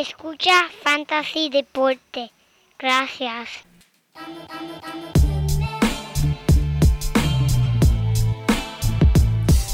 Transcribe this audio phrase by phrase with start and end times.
[0.00, 2.32] Escucha Fantasy Deporte.
[2.78, 3.50] Gracias.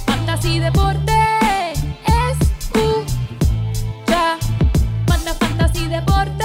[0.04, 1.12] Fantasy Deporte.
[2.32, 4.36] Escucha.
[5.06, 6.44] Manda Fantasy Deporte.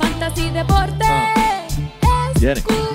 [0.00, 1.06] Fantasy Deporte.
[2.40, 2.58] Viene.
[2.58, 2.94] Escucha.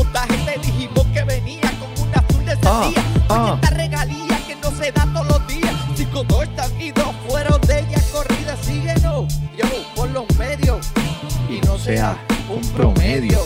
[12.49, 13.37] un promedio.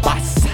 [0.00, 0.48] Pasa.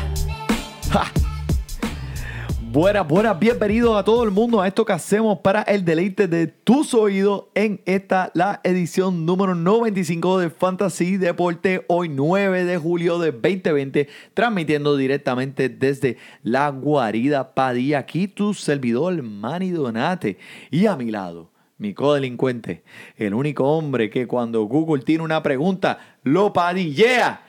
[2.73, 6.47] Buenas, buenas, bienvenidos a todo el mundo a esto que hacemos para el deleite de
[6.47, 13.19] tus oídos en esta, la edición número 95 de Fantasy Deporte, hoy 9 de julio
[13.19, 20.39] de 2020, transmitiendo directamente desde la guarida Padilla, aquí tu servidor Manny Donate,
[20.71, 22.85] y a mi lado, mi codelincuente,
[23.17, 27.43] el único hombre que cuando Google tiene una pregunta, lo padillea,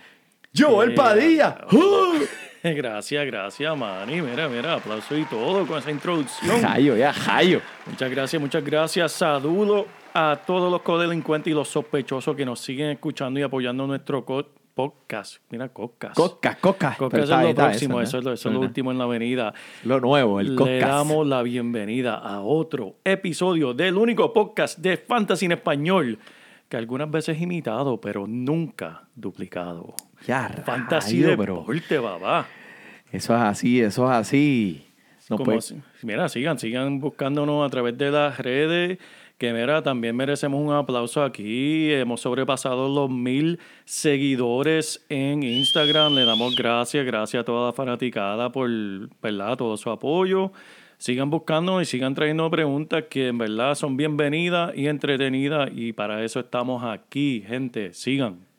[0.57, 1.57] Joel Eh, Padilla.
[1.71, 2.23] ¡Uh!
[2.63, 4.23] Gracias, gracias, Manny.
[4.23, 6.61] Mira, mira, aplauso y todo con esa introducción.
[6.63, 7.61] Jayo, ya, Jayo.
[7.85, 9.11] Muchas gracias, muchas gracias.
[9.11, 14.25] Saludo a todos los codelincuentes y los sospechosos que nos siguen escuchando y apoyando nuestro
[14.25, 15.37] co- podcast.
[15.49, 16.15] Mira, podcast.
[16.15, 16.95] Coca, coca.
[16.99, 18.01] Podcast Pero es lo próximo, ¿no?
[18.01, 19.53] eso, es lo, eso es lo último en la avenida.
[19.85, 20.81] Lo nuevo, el Le podcast.
[20.81, 26.19] damos la bienvenida a otro episodio del único podcast de Fantasy en español
[26.67, 29.95] que algunas veces imitado, pero nunca duplicado.
[30.27, 32.45] Ya, Fantasy rayo, Deporte, babá.
[33.13, 34.85] Eso es así, eso es así.
[35.29, 35.57] No Como
[36.03, 38.99] mira, sigan, sigan buscándonos a través de las redes.
[39.37, 41.91] Que mira, también merecemos un aplauso aquí.
[41.91, 46.13] Hemos sobrepasado los mil seguidores en Instagram.
[46.13, 48.69] Le damos gracias, gracias a toda la fanaticada por
[49.21, 49.57] ¿verdad?
[49.57, 50.53] todo su apoyo.
[50.97, 55.69] Sigan buscando y sigan trayendo preguntas que en verdad son bienvenidas y entretenidas.
[55.75, 57.93] Y para eso estamos aquí, gente.
[57.93, 58.54] Sigan.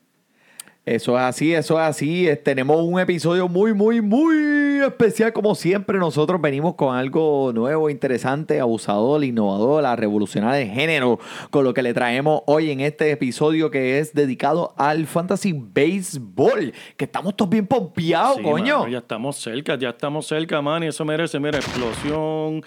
[0.87, 2.29] Eso es así, eso es así.
[2.29, 5.33] Eh, Tenemos un episodio muy, muy, muy especial.
[5.33, 11.19] Como siempre, nosotros venimos con algo nuevo, interesante, abusador, innovador, a revolucionar el género.
[11.49, 16.71] Con lo que le traemos hoy en este episodio que es dedicado al Fantasy Baseball.
[16.95, 18.79] Que estamos todos bien pompeados, Sí, coño.
[18.79, 20.83] mano, ya estamos cerca, ya estamos cerca, man.
[20.83, 22.63] Y eso merece, mira, explosión,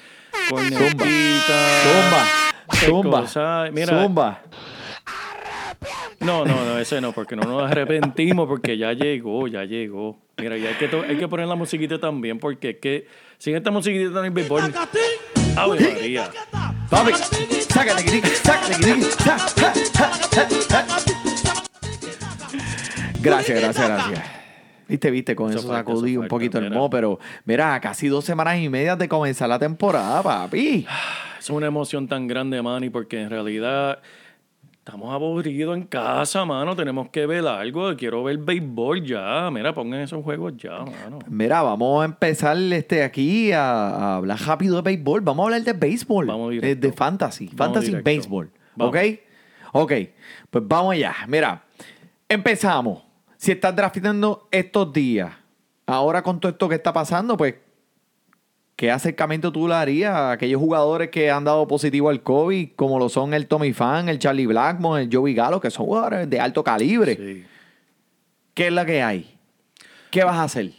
[0.47, 1.59] Zumba, cornetita.
[1.83, 2.27] zumba,
[2.87, 3.65] zumba, cosa.
[3.73, 4.43] Mira, zumba.
[6.21, 10.19] No, no, no, ese no, porque no nos arrepentimos, porque ya llegó, ya llegó.
[10.37, 13.07] Mira, y hay que, hay que poner la musiquita también, porque es que
[13.39, 14.73] sin esta musiquita en el béisbol.
[15.57, 16.31] ¡Ave María!
[16.91, 17.13] Papi.
[23.23, 24.21] Gracias, gracias, gracias.
[24.89, 28.69] Viste, viste, con Eso sacudí un poquito el mo, pero mira, casi dos semanas y
[28.69, 30.87] media de comenzar la temporada, papi.
[31.39, 34.01] Es una emoción tan grande, Manny, porque en realidad
[34.91, 36.75] estamos aburridos en casa, mano.
[36.75, 37.95] Tenemos que ver algo.
[37.97, 39.49] Quiero ver béisbol ya.
[39.53, 41.21] Mira, pongan esos juegos ya, mano.
[41.29, 45.21] Mira, vamos a empezar este aquí a, a hablar rápido de béisbol.
[45.21, 46.27] Vamos a hablar de béisbol.
[46.27, 46.87] Vamos directo.
[46.89, 47.47] de fantasy.
[47.47, 48.05] Vamos fantasy directo.
[48.05, 48.51] béisbol.
[48.75, 48.97] Vamos.
[48.97, 49.03] ¿Ok?
[49.75, 49.93] Ok.
[50.51, 51.15] Pues vamos allá.
[51.29, 51.63] Mira,
[52.29, 53.05] empezamos.
[53.37, 55.31] Si estás draftando estos días,
[55.87, 57.55] ahora con todo esto que está pasando, pues,
[58.81, 62.99] ¿qué acercamiento tú le harías a aquellos jugadores que han dado positivo al COVID, como
[62.99, 66.41] lo son el Tommy Fan, el Charlie Blackmon, el Joey Gallo, que son jugadores de
[66.41, 67.15] alto calibre?
[67.15, 67.45] Sí.
[68.55, 69.37] ¿Qué es la que hay?
[70.11, 70.71] ¿Qué vas a hacer?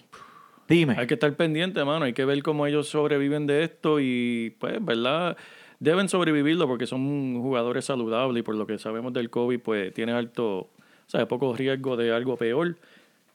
[0.68, 0.96] Dime.
[0.98, 2.06] Hay que estar pendiente, mano.
[2.06, 5.38] Hay que ver cómo ellos sobreviven de esto y, pues, ¿verdad?
[5.80, 10.14] Deben sobrevivirlo porque son jugadores saludables y por lo que sabemos del COVID, pues, tiene
[10.14, 10.70] alto, o
[11.06, 12.78] sea, poco riesgo de algo peor.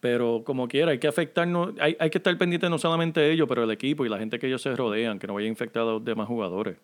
[0.00, 3.46] Pero como quiera, hay que afectarnos, hay, hay que estar pendiente no solamente de ellos,
[3.48, 5.82] pero el equipo y la gente que ellos se rodean, que no vaya a infectar
[5.82, 6.76] a los demás jugadores.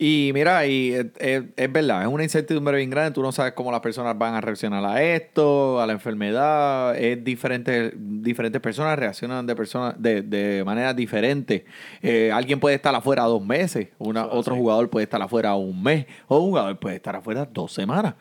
[0.00, 3.10] Y mira, y es, es- es verdad, es una incertidumbre bien grande.
[3.10, 6.96] Tú no sabes cómo las personas van a reaccionar a esto, a la enfermedad.
[6.96, 11.64] Es diferente, diferentes personas reaccionan de personas de, de manera diferente.
[12.00, 16.06] Eh, alguien puede estar afuera dos meses, una, otro jugador puede estar afuera un mes,
[16.28, 18.14] o un jugador puede estar afuera dos semanas.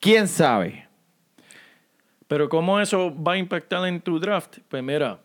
[0.00, 0.88] ¿Quién sabe?
[2.30, 4.58] Pero ¿cómo eso va a impactar en tu draft?
[4.68, 5.18] Pues mira,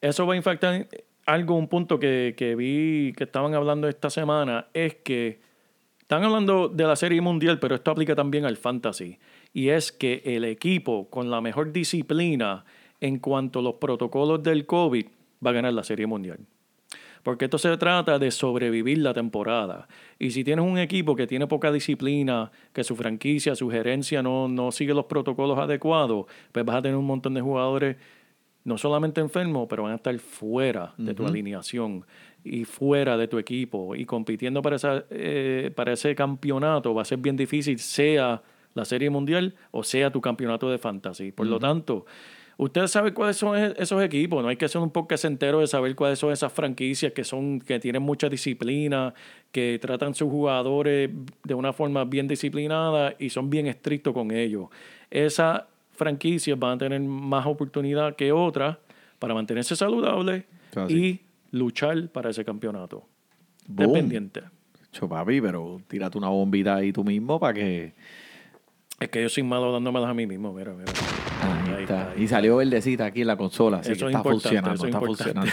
[0.00, 0.88] eso va a impactar en
[1.26, 5.40] algo, un punto que, que vi que estaban hablando esta semana, es que
[5.98, 9.18] están hablando de la Serie Mundial, pero esto aplica también al Fantasy.
[9.52, 12.64] Y es que el equipo con la mejor disciplina
[13.00, 15.06] en cuanto a los protocolos del COVID
[15.44, 16.38] va a ganar la Serie Mundial.
[17.24, 19.88] Porque esto se trata de sobrevivir la temporada.
[20.18, 24.46] Y si tienes un equipo que tiene poca disciplina, que su franquicia, su gerencia no,
[24.46, 27.96] no sigue los protocolos adecuados, pues vas a tener un montón de jugadores
[28.64, 32.04] no solamente enfermos, pero van a estar fuera de tu alineación
[32.42, 37.04] y fuera de tu equipo y compitiendo para, esa, eh, para ese campeonato va a
[37.04, 38.42] ser bien difícil, sea
[38.74, 41.30] la Serie Mundial o sea tu campeonato de fantasy.
[41.30, 42.06] Por lo tanto,
[42.56, 45.66] Ustedes saben cuáles son e- esos equipos, no hay que ser un poco entero de
[45.66, 49.14] saber cuáles son esas franquicias que son que tienen mucha disciplina,
[49.50, 51.10] que tratan sus jugadores
[51.42, 54.68] de una forma bien disciplinada y son bien estrictos con ellos.
[55.10, 55.62] Esas
[55.92, 58.78] franquicias van a tener más oportunidad que otras
[59.18, 60.94] para mantenerse saludables Así.
[60.94, 61.20] y
[61.56, 63.04] luchar para ese campeonato.
[63.66, 63.92] Boom.
[63.92, 64.42] Dependiente.
[64.92, 67.94] Cho, papi, pero tírate una bombita ahí tú mismo para que.
[69.00, 70.92] Es que yo soy malo dándomelas a mí mismo, mira, mira.
[71.44, 72.00] Ahí, Ahí está.
[72.02, 74.74] está, ahí Y salió verdecita aquí en la consola, así Eso que es está funcionando,
[74.74, 75.52] eso está importante.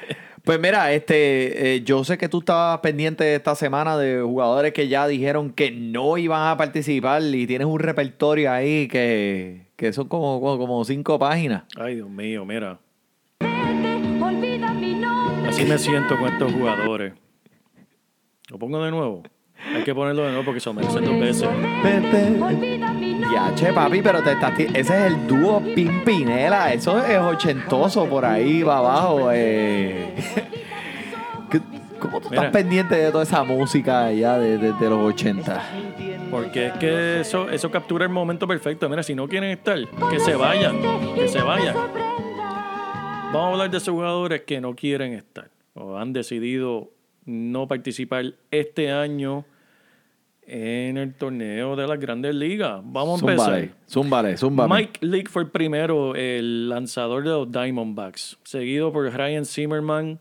[0.44, 4.88] pues mira, este, eh, yo sé que tú estabas pendiente esta semana de jugadores que
[4.88, 10.08] ya dijeron que no iban a participar y tienes un repertorio ahí que, que son
[10.08, 11.64] como, como, como cinco páginas.
[11.76, 12.78] Ay, Dios mío, mira.
[15.48, 17.12] Así me siento con estos jugadores.
[18.48, 19.22] ¿Lo pongo de nuevo?
[19.74, 21.48] Hay que ponerlo de nuevo porque se lo merecen dos veces.
[22.40, 22.92] Olvida
[23.32, 23.54] mi nombre.
[23.54, 26.72] Ya, che, papi, pero te estás ese es el dúo Pimpinela.
[26.72, 29.30] Eso es ochentoso por ahí, va abajo.
[29.32, 30.14] Eh.
[31.50, 31.60] ¿Qué-
[31.98, 32.46] ¿Cómo tú Mira.
[32.46, 35.62] estás pendiente de toda esa música allá de, de- de los 80?
[36.30, 38.88] Porque es que eso, eso captura el momento perfecto.
[38.88, 39.78] Mira, si no quieren estar,
[40.10, 40.78] que se vayan.
[41.14, 41.76] Que se vayan.
[43.32, 46.90] Vamos a hablar de esos jugadores que no quieren estar o han decidido
[47.24, 49.44] no participar este año
[50.46, 52.80] en el torneo de las grandes ligas.
[52.84, 53.46] Vamos a empezar.
[53.46, 54.74] Zúmbale, zúmbale, zúmbale.
[54.74, 60.18] Mike Leake fue el primero, el lanzador de los Diamondbacks, seguido por Ryan Zimmerman,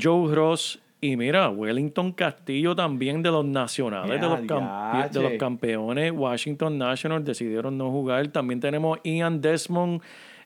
[0.00, 4.98] Joe Ross y mira, Wellington Castillo también de los nacionales, de los, Ya, campe- de
[5.18, 5.22] diache.
[5.22, 6.12] los campeones.
[6.14, 8.28] Washington Nationals decidieron no jugar.
[8.28, 10.02] También tenemos Ian Desmond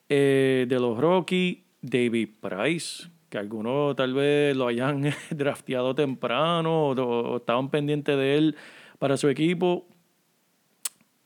[0.07, 6.93] eh, de los Rockies, David Price, que algunos tal vez lo hayan drafteado temprano o,
[6.93, 8.55] o estaban pendientes de él
[8.99, 9.87] para su equipo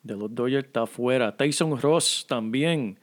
[0.04, 1.36] de los Dodgers está afuera.
[1.36, 2.98] Tyson Ross también.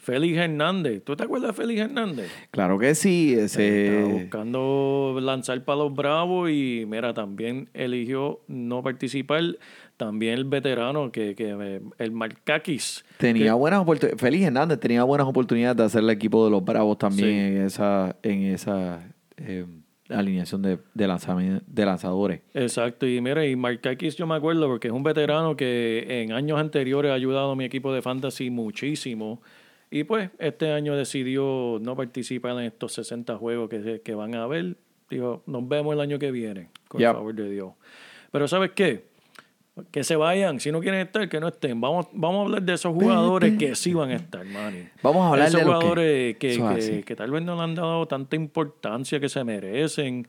[0.00, 1.02] Félix Hernández.
[1.04, 2.30] ¿Tú te acuerdas de Félix Hernández?
[2.50, 3.34] Claro que sí.
[3.34, 9.42] Estaba buscando lanzar para los Bravos y mira, también eligió no participar.
[9.98, 13.04] También el veterano, que, que eh, el Markakis.
[13.18, 14.20] Tenía que- buenas oportunidades.
[14.20, 17.34] Félix Hernández tenía buenas oportunidades de hacer el equipo de los Bravos también Sí.
[17.56, 19.02] en esa, en esa
[19.36, 19.66] eh,
[20.10, 22.40] alineación de, de, de lanzadores.
[22.54, 26.58] Exacto, y mira, y Markakis yo me acuerdo porque es un veterano que en años
[26.58, 29.40] anteriores ha ayudado a mi equipo de fantasy muchísimo.
[29.90, 34.42] Y pues este año decidió no participar en estos 60 juegos que, que van a
[34.44, 34.76] haber.
[35.08, 37.08] Dijo, nos vemos el año que viene, con Yep.
[37.08, 37.72] el favor de Dios.
[38.30, 39.07] Pero ¿sabes qué?
[39.90, 41.80] Que se vayan, si no quieren estar, que no estén.
[41.80, 44.88] Vamos, vamos a hablar de esos jugadores que sí van a estar, Manny.
[45.02, 48.06] Vamos a hablar Esos de los jugadores que, que- tal vez no le han dado
[48.06, 50.26] tanta importancia que se merecen.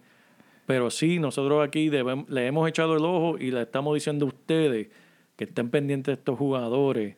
[0.66, 4.88] Pero sí, nosotros aquí le hemos echado el ojo y le estamos diciendo a ustedes
[5.36, 7.16] que estén pendientes de estos jugadores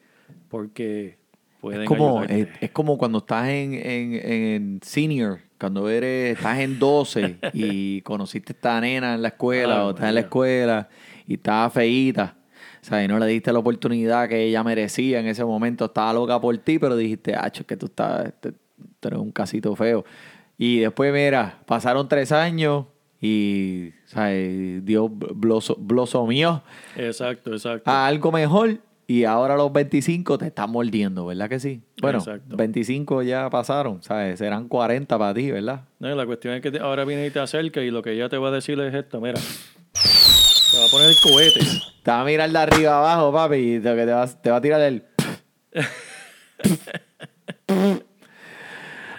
[0.48, 1.18] porque
[1.60, 6.60] pueden Es como, es, es como cuando estás en, en, en senior, cuando eres, estás
[6.60, 10.21] en 12 y conociste a esta nena en la escuela Ah, o estás en la
[10.21, 10.90] escuela
[11.31, 12.35] y estaba feíta.
[12.81, 15.85] O sea, y no le diste la oportunidad que ella merecía en ese momento.
[15.85, 18.54] Estaba loca por ti, pero dijiste, ah, es que tú, estás, tú
[19.00, 20.04] tú eres un casito feo.
[20.57, 22.85] Y después, mira, pasaron tres años
[23.21, 24.83] y, ¿sabes?
[24.83, 26.64] Dios bloso- blosomió
[26.95, 27.90] Exacto, exacto.
[27.90, 31.81] a algo mejor y ahora los 25 te están mordiendo, ¿verdad que sí?
[32.01, 32.55] Bueno, Exacto.
[32.55, 34.39] 25 ya pasaron, ¿sabes?
[34.39, 35.81] Serán 40 para ti, ¿verdad?
[35.99, 38.29] No, la cuestión es que te- ahora viene y te acerca y lo que ella
[38.29, 39.33] te va a decir es esto, mira.
[40.71, 41.59] Te va a poner el cohete.
[42.03, 44.57] Te va a mirar de arriba abajo, papi, y te, que te, va, te va
[44.57, 45.03] a tirar el...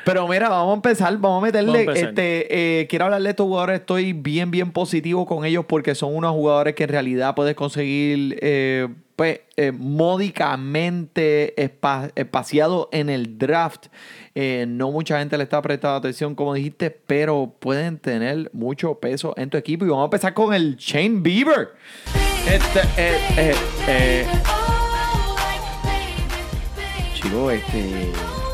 [0.04, 1.70] Pero mira, vamos a empezar, vamos a meterle.
[1.70, 2.08] Vamos a empezar.
[2.08, 3.80] Este, eh, quiero hablarle de estos jugadores.
[3.80, 8.36] Estoy bien, bien positivo con ellos porque son unos jugadores que en realidad puedes conseguir,
[8.42, 8.88] eh,
[9.22, 13.86] pues, eh, módicamente espa- espaciado en el draft.
[14.34, 19.32] Eh, no mucha gente le está prestando atención, como dijiste, pero pueden tener mucho peso
[19.36, 19.84] en tu equipo.
[19.84, 21.68] Y vamos a empezar con el Shane Bieber.
[22.50, 22.80] Este,
[23.86, 24.26] eh,
[27.14, 28.10] chico, este.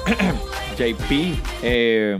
[0.78, 1.10] JP,
[1.62, 2.18] eh,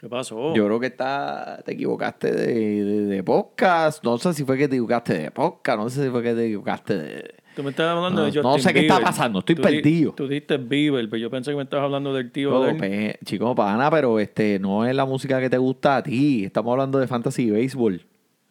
[0.00, 0.54] ¿Qué pasó?
[0.54, 4.04] yo creo que está, te equivocaste de, de- de podcast.
[4.04, 6.44] No sé si fue que te equivocaste de podcast, no sé si fue que te
[6.44, 9.62] equivocaste de, Tú me estás hablando No, de no sé qué está pasando, estoy Tú
[9.62, 10.12] di- perdido.
[10.12, 13.18] Tú diste Bieber, pero yo pensé que me estabas hablando del tío Oh, de pe-
[13.24, 16.44] chico, pana, pero este no es la música que te gusta a ti.
[16.44, 18.04] Estamos hablando de fantasy baseball.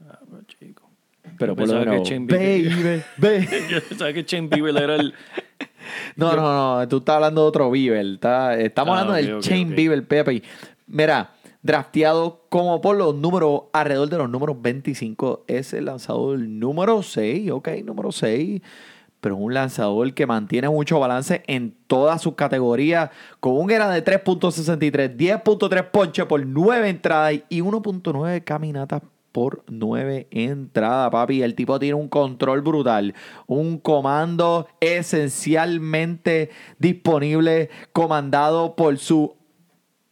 [0.10, 0.90] Ah, pues, chico.
[1.38, 3.48] Pero por lo que menos, Shane baby.
[3.70, 5.14] Yo pensaba que Shane Bieber era el...
[6.16, 8.04] No, no, no, tú estás hablando de otro Bieber.
[8.06, 9.76] está- estamos Ah, hablando del ok, Chain ok.
[9.76, 10.42] Bieber, Pepe.
[10.88, 11.30] Mira,
[11.62, 17.52] drafteado como por los números, alrededor de los números 25, es el lanzador número 6,
[17.52, 18.62] ok, número 6.
[19.26, 23.90] Pero es un lanzador que mantiene mucho balance en todas sus categorías, con un era
[23.90, 29.02] de 3.63, 10.3 ponche por 9 entradas y 1.9 caminatas
[29.32, 31.42] por 9 entradas, papi.
[31.42, 33.16] El tipo tiene un control brutal,
[33.48, 39.36] un comando esencialmente disponible, comandado por su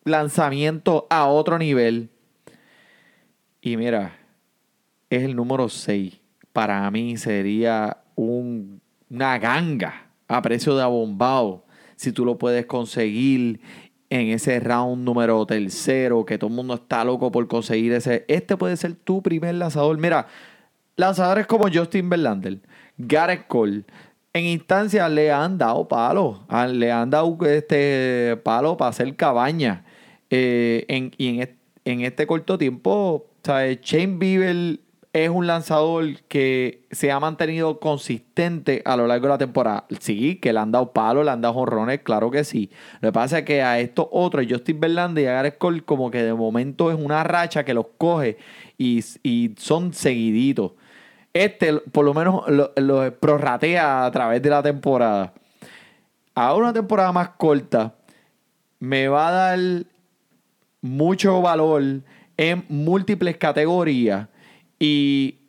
[0.06, 2.10] lanzamiento a otro nivel.
[3.62, 4.18] Y mira,
[5.12, 6.20] es el número 6.
[6.52, 8.82] Para mí sería un-
[9.14, 11.64] una ganga a precio de abombado.
[11.96, 13.62] Si tú lo puedes conseguir
[14.10, 18.26] en ese round número tercero, que todo el mundo está loco por conseguir ese.
[18.28, 19.98] Este puede ser tu primer lanzador.
[19.98, 20.28] Mira,
[20.96, 22.60] lanzadores como Justin Verlander,
[22.98, 23.84] Gareth Cole,
[24.34, 26.46] en instancias le han dado palo.
[26.72, 29.86] Le han dado este palo para hacer cabaña.
[30.30, 31.56] Eh, en, y en,
[31.86, 33.80] en este corto tiempo, ¿sabes?
[33.82, 34.80] Shane Bieber
[35.14, 39.86] es un lanzador que se ha mantenido consistente a lo largo de la temporada.
[40.00, 42.72] Sí, que le han dado palo, le han dado jonrones, claro que sí.
[43.00, 46.24] Lo que pasa es que a estos otros, Justin Verlander y Gareth Cole, como que
[46.24, 48.38] de momento es una racha que los coge
[48.80, 50.72] y, y son seguiditos.
[51.32, 55.34] Este, por lo menos, lo, lo prorratea a través de la temporada.
[56.34, 57.94] Ahora una temporada más corta
[58.80, 59.60] me va a dar
[60.82, 61.84] mucho valor
[62.36, 64.28] en múltiples categorías
[64.86, 65.40] y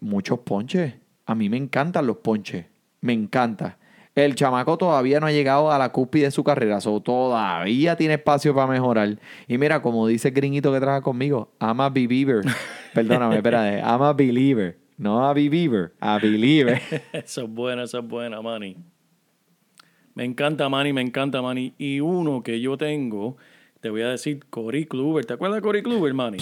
[0.00, 0.94] muchos ponches.
[1.26, 2.64] A mí me encantan los ponches.
[3.02, 3.76] Me encanta.
[4.14, 6.80] El chamaco todavía no ha llegado a la cúspide de su carrera.
[6.80, 9.18] So, todavía tiene espacio para mejorar.
[9.46, 12.40] Y mira, como dice el gringuito que trabaja conmigo, I'm a believer.
[12.94, 13.80] Perdóname, espérate.
[13.80, 14.78] I'm a believer.
[14.96, 16.80] No a believer, a believer.
[17.12, 18.76] Esa es buena, esa es buena, Manny.
[20.14, 21.74] Me encanta, Manny, me encanta, Manny.
[21.76, 23.36] Y uno que yo tengo,
[23.80, 25.26] te voy a decir, Cory Kluber.
[25.26, 26.38] ¿Te acuerdas de Cory Kluber, Manny?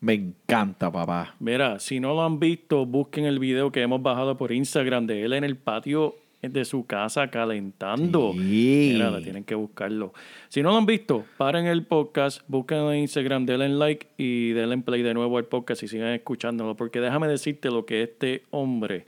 [0.00, 1.34] Me encanta, papá.
[1.40, 5.24] Mira, si no lo han visto, busquen el video que hemos bajado por Instagram de
[5.24, 8.32] él en el patio de su casa calentando.
[8.32, 8.92] Sí.
[8.94, 10.14] Mira, la tienen que buscarlo.
[10.48, 14.52] Si no lo han visto, paren el podcast, busquen en Instagram, denle en like y
[14.52, 16.76] denle en play de nuevo al podcast y sigan escuchándolo.
[16.76, 19.04] Porque déjame decirte lo que este hombre,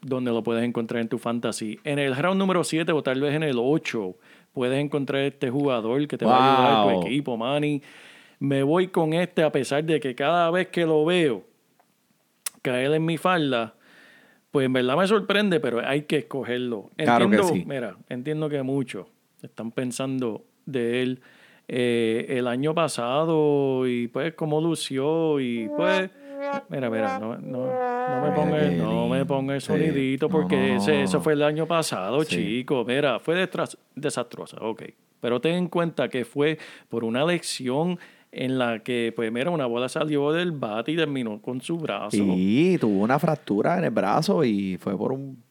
[0.00, 1.78] donde lo puedes encontrar en tu fantasy.
[1.84, 4.14] En el round número 7 o tal vez en el 8,
[4.54, 7.82] puedes encontrar este jugador que te va a ayudar a tu equipo, Manny.
[8.38, 11.44] Me voy con este a pesar de que cada vez que lo veo
[12.62, 13.74] caer en mi falda,
[14.50, 16.90] pues en verdad me sorprende, pero hay que escogerlo.
[16.96, 17.64] Claro que Entiendo, sí.
[17.66, 19.06] mira, entiendo que muchos
[19.42, 21.20] están pensando de él
[21.68, 26.10] eh, el año pasado y pues cómo lució y pues
[26.70, 31.02] mira, mira, no, no, no me ponga, el- no me ponga el sonidito porque ese-
[31.02, 32.36] eso fue el año pasado, Sí.
[32.36, 32.84] chico.
[32.86, 33.48] Mira, fue
[33.94, 34.82] desastrosa, ok.
[35.20, 36.58] Pero ten en cuenta que fue
[36.90, 37.98] por una lección
[38.34, 42.10] en la que, pues mira, una bola salió del bate y terminó con su brazo.
[42.10, 45.42] Sí, tuvo una fractura en el brazo y fue por un,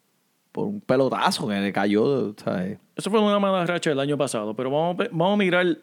[0.52, 2.78] por un pelotazo que le cayó, ¿sabes?
[2.96, 5.78] Eso fue una mala racha el año pasado, pero vamos, a- vamos a mirar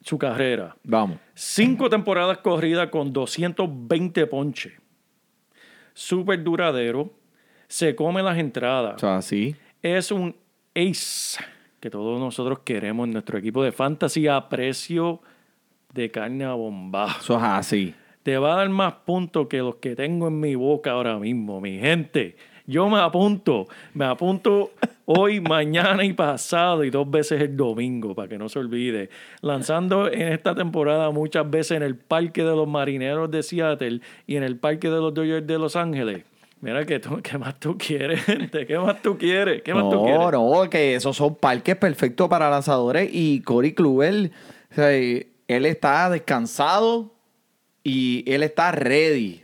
[0.00, 0.76] su carrera.
[0.84, 1.18] Vamos.
[1.34, 4.72] Cinco temporadas corridas con 220 ponches.
[5.94, 7.10] Súper duradero.
[7.66, 8.94] Se come las entradas.
[8.96, 9.54] O sea, sí.
[9.82, 10.34] Es un
[10.74, 11.38] ace
[11.80, 15.20] que todos nosotros queremos en nuestro equipo de fantasy a precio
[15.94, 17.18] de carne a bombazo.
[17.20, 17.94] Eso es así.
[18.22, 21.60] Te va a dar más puntos que los que tengo en mi boca ahora mismo,
[21.60, 22.36] mi gente.
[22.66, 24.72] Yo me apunto, me apunto
[25.06, 29.08] hoy, mañana y pasado y dos veces el domingo, para que no se olvide.
[29.40, 34.36] Lanzando en esta temporada muchas veces en el Parque de los Marineros de Seattle y
[34.36, 36.24] en el Parque de los Dodgers de Los Ángeles.
[36.60, 38.66] Mira, que tú- ¿qué más tú quieres, gente?
[38.66, 39.62] ¿Qué más tú quieres?
[39.62, 40.32] ¿Qué más tú No, quieres?
[40.32, 44.32] no, que esos son parques perfectos para lanzadores y Cory Kluber,
[44.72, 44.90] o sea,
[45.48, 47.14] él está descansado
[47.82, 49.42] y él está ready.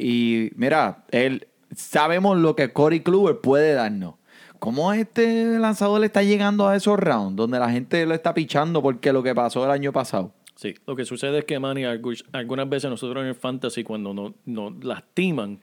[0.00, 4.14] Y mira, él sabemos lo que Cory Kluber puede darnos.
[4.58, 8.80] ¿Cómo este lanzador le está llegando a esos rounds donde la gente lo está pichando
[8.80, 10.32] porque lo que pasó el año pasado?
[10.54, 14.14] Sí, lo que sucede es que, Manny, algu- algunas veces nosotros en el fantasy, cuando
[14.14, 15.60] nos, nos lastiman,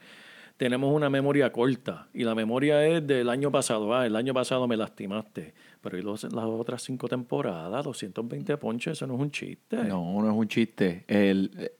[0.58, 2.08] tenemos una memoria corta.
[2.12, 3.94] Y la memoria es del año pasado.
[3.94, 5.54] Ah, el año pasado me lastimaste.
[5.82, 7.84] Pero ¿y los- las otras cinco temporadas?
[7.84, 9.76] 220 ponches, eso no es un chiste.
[9.84, 11.04] No, no es un chiste.
[11.08, 11.70] El,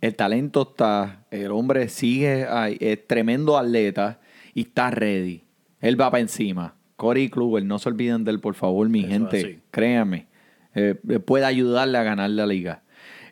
[0.00, 4.20] el talento está, el hombre sigue ahí, es tremendo atleta
[4.54, 5.42] y está ready.
[5.80, 6.76] Él va para encima.
[6.96, 9.36] Corey Kluber, no se olviden de él, por favor, mi Eso gente.
[9.38, 9.58] así.
[9.70, 10.26] Créanme.
[10.74, 12.82] Eh, puede ayudarle a ganar la liga.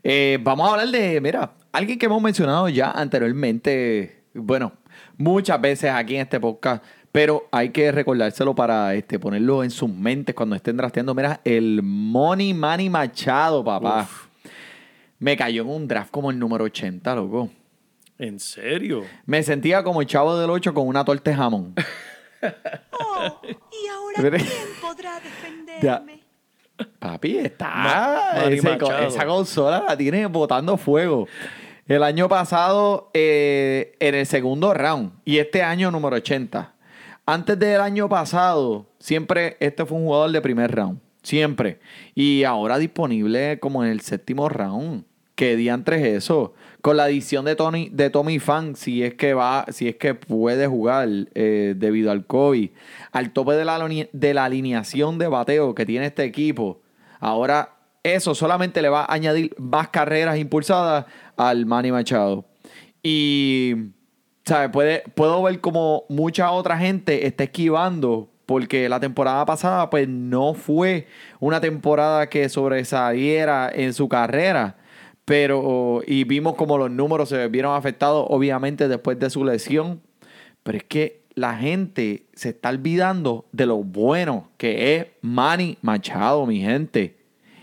[0.03, 4.73] Eh, vamos a hablar de, mira, alguien que hemos mencionado ya anteriormente, bueno,
[5.17, 6.83] muchas veces aquí en este podcast,
[7.19, 11.17] pero hay que recordárselo para este, ponerlo en sus mentes cuando estén drafteando.
[11.17, 14.03] Mira, el Money Manny Machado, papá.
[14.03, 14.27] Uf.
[15.19, 17.51] Me cayó en un draft como el número 80, loco.
[18.21, 19.03] ¿En serio?
[19.27, 21.75] Me sentía como el chavo del 8 con una torta de jamón.
[22.93, 26.23] Oh, ¿y ahora Pero- quién podrá defenderme?
[27.01, 28.45] Papi, está.
[28.49, 31.27] Ese- esa consola la tiene botando fuego.
[31.89, 36.75] El año pasado, eh, en el segundo round, y este año número 80.
[37.31, 40.99] Antes del año pasado, siempre este fue un jugador de primer round.
[41.23, 41.79] Siempre.
[42.15, 45.05] Y ahora disponible como en el séptimo round.
[45.35, 46.55] ¿Qué diantres es eso?
[46.81, 50.15] Con la adición de Tony, de Tommy Fan, si es que va, si es que
[50.15, 52.71] puede jugar eh, debido al COVID,
[53.13, 53.79] al tope de la,
[54.11, 56.81] de la alineación de bateo que tiene este equipo.
[57.21, 61.05] Ahora, eso solamente le va a añadir más carreras impulsadas
[61.37, 62.47] al Manny Machado.
[63.03, 63.75] Y
[64.49, 64.71] ¿sabes?
[64.71, 70.55] Puede, puedo ver como mucha otra gente está esquivando porque la temporada pasada pues no
[70.55, 71.07] fue
[71.39, 74.79] una temporada que sobresaliera en su carrera.
[75.27, 80.01] Pero, y vimos como los números se vieron afectados, obviamente, después de su lesión.
[80.63, 86.47] Pero es que la gente se está olvidando de lo bueno que es Manny Machado,
[86.47, 87.19] mi gente.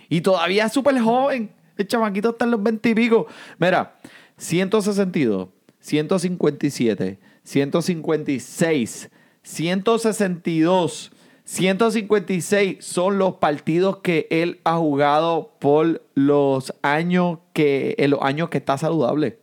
[0.07, 1.49] Y todavía es súper joven.
[1.77, 3.25] El chamaquito está en los 20 y pico.
[3.57, 3.95] Mira,
[4.37, 5.47] 162,
[5.85, 9.11] 157, 156,
[9.43, 11.11] 162,
[11.43, 18.49] 156 son los partidos que él ha jugado por los años que, en los años
[18.49, 19.37] que está saludable.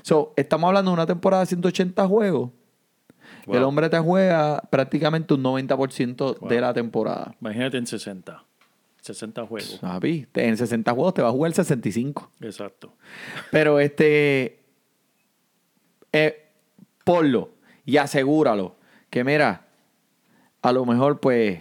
[0.00, 2.50] So, estamos hablando de una temporada de 180 juegos.
[3.44, 3.56] Wow.
[3.56, 7.34] El hombre te juega prácticamente un 90% de la temporada.
[7.42, 8.42] Imagínate en 60.
[9.02, 9.80] 60 juegos.
[10.34, 12.30] En 60 juegos te va a jugar 65.
[12.40, 12.94] Exacto.
[13.50, 14.61] Pero este.
[16.12, 16.48] Eh,
[17.04, 17.50] ponlo
[17.84, 18.76] y asegúralo.
[19.10, 19.66] Que mira,
[20.62, 21.60] a lo mejor pues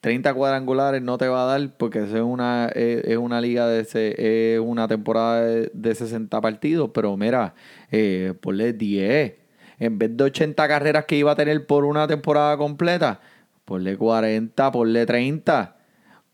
[0.00, 4.60] 30 cuadrangulares no te va a dar porque es una, es una liga de es
[4.60, 6.90] una temporada de, de 60 partidos.
[6.92, 7.54] Pero mira,
[7.90, 9.34] eh, ponle 10.
[9.78, 13.20] En vez de 80 carreras que iba a tener por una temporada completa,
[13.64, 15.73] ponle 40, ponle 30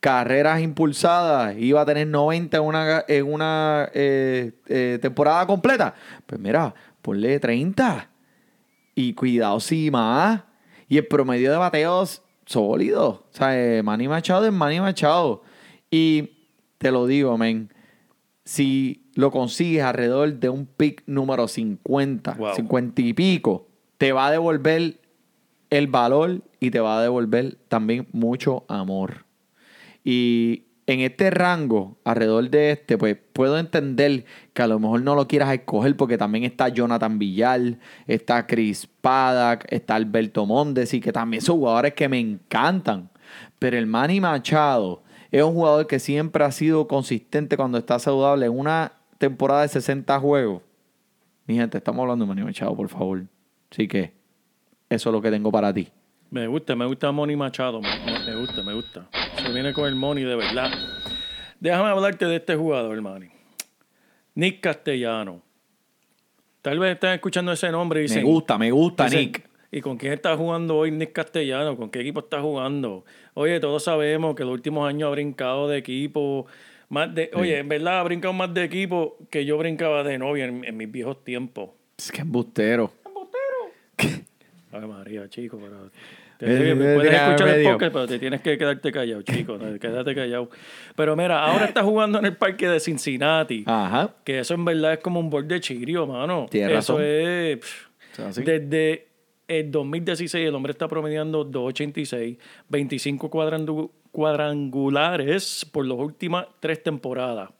[0.00, 5.94] carreras impulsadas, iba a tener 90 en una, en una eh, eh, temporada completa.
[6.26, 8.08] Pues mira, ponle 30.
[8.94, 10.42] Y cuidado si más.
[10.88, 13.08] Y el promedio de bateos sólido.
[13.08, 15.42] O sea, eh, Manny Machado es Manny Machado.
[15.90, 16.30] Y
[16.78, 17.72] te lo digo, men.
[18.44, 22.54] Si lo consigues alrededor de un pick número 50, Wow.
[22.56, 24.98] 50 y pico, te va a devolver
[25.68, 29.24] el valor y te va a devolver también mucho amor.
[30.04, 35.14] Y en este rango, alrededor de este, pues puedo entender que a lo mejor no
[35.14, 41.00] lo quieras escoger porque también está Jonathan Villar, está Chris Paddock, está Alberto Mondes y
[41.00, 43.10] que también son jugadores que me encantan.
[43.58, 48.46] Pero el Manny Machado es un jugador que siempre ha sido consistente cuando está saludable
[48.46, 50.62] en una temporada de 60 juegos.
[51.46, 53.24] Mi gente, estamos hablando de Manny Machado, por favor.
[53.70, 54.12] Así que
[54.88, 55.88] eso es lo que tengo para ti.
[56.30, 57.80] Me gusta, me gusta Money Machado.
[58.30, 59.08] Me gusta, me gusta.
[59.42, 60.70] Se viene con el Money de verdad.
[61.58, 63.28] Déjame hablarte de este jugador, Manny.
[64.36, 65.42] Nick Castellano.
[66.62, 68.24] Tal vez están escuchando ese nombre y Me dicen...
[68.24, 69.50] gusta, me gusta, dicen, Nick.
[69.72, 71.76] ¿Y con quién está jugando hoy Nick Castellano?
[71.76, 73.04] ¿Con qué equipo está jugando?
[73.34, 76.46] Oye, todos sabemos que los últimos años ha brincado de equipo.
[76.88, 80.44] Más de, Oye, en verdad ha brincado más de equipo que yo brincaba de novia
[80.44, 81.70] en, en mis viejos tiempos.
[81.98, 82.92] Es que embustero.
[84.72, 85.90] Ay, María, chico, pero...
[86.40, 89.58] Eh, puedes escuchar el podcast, pero te tienes que quedarte callado, chico.
[89.80, 90.48] Quédate callado.
[90.96, 93.64] Pero mira, ahora está jugando en el parque de Cincinnati.
[93.66, 94.14] Ajá.
[94.24, 96.46] Que eso en verdad es como un borde de chirio, mano.
[96.50, 97.04] Tienes eso razón.
[97.06, 97.58] es...
[97.58, 98.38] pff.
[98.38, 99.06] Desde
[99.48, 107.50] el 2016 el hombre está promediando 2.86, 25 cuadrandu- cuadrangulares por las últimas tres temporadas.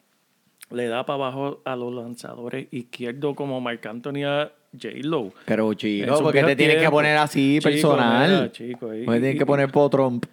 [0.70, 4.24] Le da para abajo a los lanzadores izquierdos como Marc Anthony
[4.72, 5.32] J-Lo.
[5.44, 8.30] Pero chico, su ¿por qué te tienes que poner así Chico, personal?
[8.30, 10.26] mira, chico, y- ¿Por y- que poner po Trump?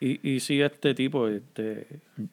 [0.00, 1.86] Y, y sí, este tipo, este...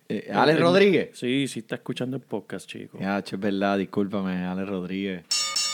[0.07, 1.09] Eh, Alex el- Rodríguez.
[1.13, 2.97] Sí, sí está escuchando el podcast, chico.
[2.99, 5.23] Ya, es verdad, discúlpame, Alex Rodríguez.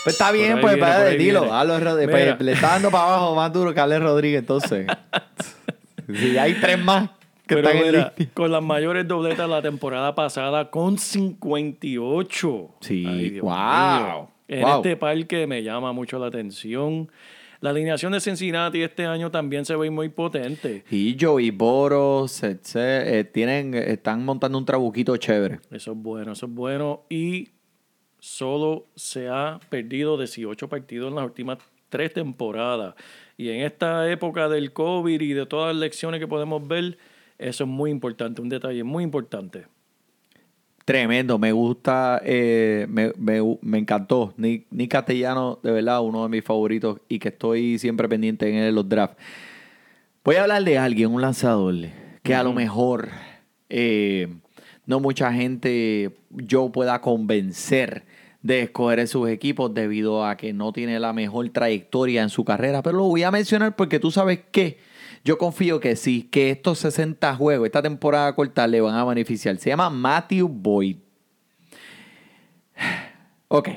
[0.03, 1.53] Pues está Por bien, pues, por ahí dilo.
[1.53, 2.35] Alex Rodríguez.
[2.35, 4.87] Pues, le está dando para abajo más duro que Alex Rodríguez, entonces.
[6.13, 7.09] si hay tres más
[7.47, 12.69] que Pero mira, con las mayores dobletas la temporada pasada con 58.
[12.81, 14.29] Sí, Ay, wow, mío.
[14.47, 14.77] En wow.
[14.77, 17.09] este parque me llama mucho la atención.
[17.61, 20.83] La alineación de Cincinnati este año también se ve muy potente.
[20.91, 25.59] Y Joey Boros, eh, tienen, están montando un trabuquito chévere.
[25.71, 27.05] Eso es bueno, eso es bueno.
[27.09, 27.49] Y
[28.19, 31.57] solo se ha perdido 18 partidos en las últimas
[31.89, 32.95] tres temporadas.
[33.37, 36.97] Y en esta época del COVID y de todas las lecciones que podemos ver,
[37.37, 39.65] eso es muy importante, un detalle muy importante.
[40.85, 44.33] Tremendo, me gusta, eh, me, me- me encantó.
[44.37, 48.55] Nick, Nick Castellano, de verdad, uno de mis favoritos y que estoy siempre pendiente en
[48.57, 49.17] él en los drafts.
[50.23, 51.75] Voy a hablar de alguien, un lanzador,
[52.21, 53.09] que a lo mejor
[53.69, 54.27] eh,
[54.85, 58.03] no mucha gente yo pueda convencer
[58.43, 62.45] de escoger en sus equipos debido a que no tiene la mejor trayectoria en su
[62.45, 62.83] carrera.
[62.83, 64.77] Pero lo voy a mencionar porque tú sabes que
[65.25, 69.57] yo confío que sí, que estos 60 juegos, esta temporada corta, le van a beneficiar.
[69.57, 70.97] Se llama Matthew Boyd.
[73.47, 73.69] Ok.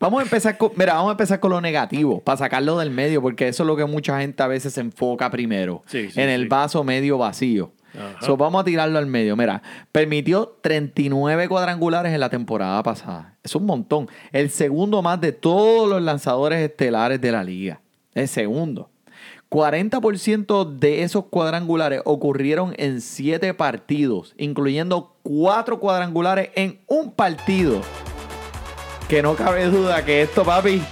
[0.00, 3.22] Vamos a empezar con, mira, vamos a empezar con lo negativo, para sacarlo del medio,
[3.22, 6.28] porque eso es lo que mucha gente a veces se enfoca primero, Sí, sí, en
[6.28, 6.48] el sí.
[6.48, 7.72] vaso medio vacío.
[8.20, 9.36] So, vamos a tirarlo al medio.
[9.36, 13.36] Mira, permitió 39 cuadrangulares en la temporada pasada.
[13.44, 14.08] Es un montón.
[14.32, 17.80] El segundo más de todos los lanzadores estelares de la liga.
[18.12, 18.90] El segundo.
[19.54, 27.80] 40% de esos cuadrangulares ocurrieron en 7 partidos, incluyendo 4 cuadrangulares en un partido.
[29.08, 30.82] Que no cabe duda que esto, papi,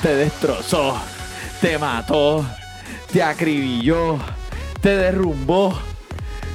[0.00, 0.96] te destrozó,
[1.60, 2.46] te mató,
[3.12, 4.20] te acribilló,
[4.80, 5.76] te derrumbó,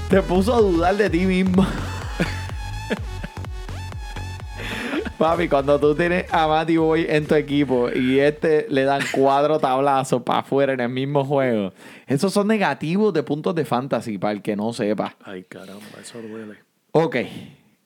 [0.10, 1.67] te puso a dudar de ti mismo.
[5.19, 9.60] Papi, cuando tú tienes a Matty Boy en tu equipo y este le dan cuatro
[9.60, 11.73] tablazos para afuera en el mismo juego,
[12.08, 15.17] esos son negativos de puntos de fantasy, para el que no sepa.
[15.25, 16.60] Ay, caramba, eso duele.
[16.93, 17.17] Ok,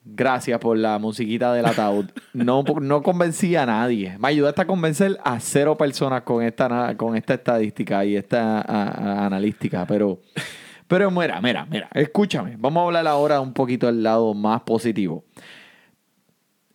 [0.05, 2.05] gracias por la musiquita del ataúd.
[2.33, 4.15] No, no convencí a nadie.
[4.19, 8.61] Me ayudaste a convencer a cero personas con esta, con esta estadística y esta a-
[8.61, 10.19] a- analística, pero,
[10.87, 12.57] pero mira, mira, mira, escúchame.
[12.59, 15.23] Vamos a hablar ahora un poquito del lado más positivo.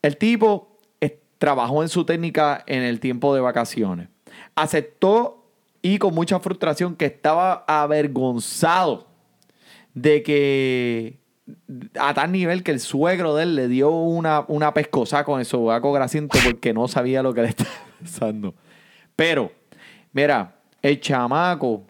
[0.08, 4.08] El tipo eh, trabajó en su técnica en el tiempo de vacaciones.
[4.54, 5.44] Aceptó
[5.82, 9.06] y con mucha frustración que estaba avergonzado
[9.92, 11.18] de que
[12.00, 15.44] a tal nivel que el suegro de él le dio una, una pescosa con el
[15.44, 18.54] sobaco grasiento porque no sabía lo que le estaba pasando.
[19.14, 19.52] Pero,
[20.14, 21.84] mira, el chamaco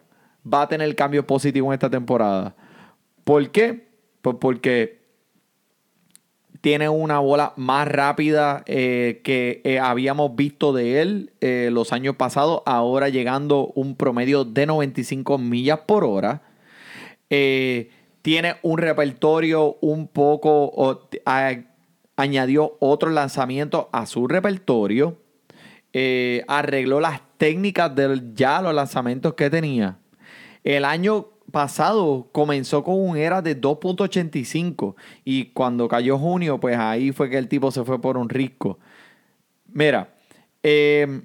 [0.45, 2.53] va a tener cambios positivos en esta temporada.
[3.23, 3.87] ¿Por qué?
[4.21, 4.98] Pues porque
[6.61, 12.15] tiene una bola más rápida eh, que eh, habíamos visto de él eh, los años
[12.17, 16.41] pasados, ahora llegando un promedio de 95 millas por hora.
[17.29, 21.09] Tiene un repertorio un poco, o-
[22.17, 25.17] añadió otro lanzamiento a su repertorio,
[26.47, 29.99] arregló las técnicas de ya los lanzamientos que tenía.
[30.63, 37.11] El año pasado comenzó con un era de 2.85 y cuando cayó junio, pues ahí
[37.11, 38.79] fue que el tipo se fue por un risco.
[39.67, 40.13] Mira,
[40.63, 41.21] eh,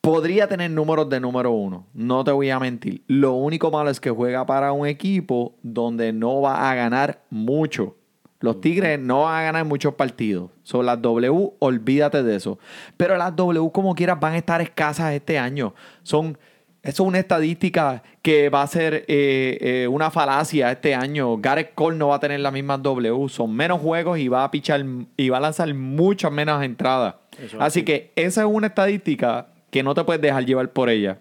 [0.00, 3.02] podría tener números de número uno, no te voy a mentir.
[3.06, 7.96] Lo único malo es que juega para un equipo donde no va a ganar mucho.
[8.42, 10.50] Los Tigres no van a ganar muchos partidos.
[10.64, 12.58] Son las W, olvídate de eso.
[12.96, 15.74] Pero las W, como quieras, van a estar escasas este año.
[16.02, 16.36] Son,
[16.82, 21.36] eso es una estadística que va a ser eh, eh, una falacia este año.
[21.38, 23.28] Gareth Cole no va a tener las mismas W.
[23.28, 24.84] Son menos juegos y va a pichar
[25.16, 27.14] y va a lanzar muchas menos entradas.
[27.38, 27.84] Eso es Así así.
[27.84, 31.18] que esa es una estadística que no te puedes dejar llevar por ella.